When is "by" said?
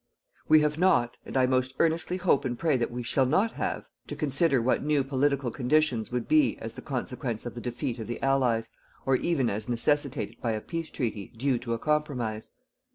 10.41-10.53